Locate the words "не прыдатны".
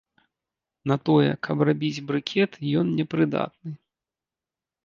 3.01-3.71